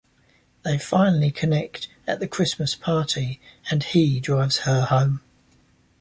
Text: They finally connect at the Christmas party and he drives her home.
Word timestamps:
They 0.63 0.79
finally 0.79 1.29
connect 1.29 1.87
at 2.07 2.19
the 2.19 2.27
Christmas 2.27 2.73
party 2.73 3.39
and 3.69 3.83
he 3.83 4.19
drives 4.19 4.61
her 4.61 4.85
home. 4.85 5.21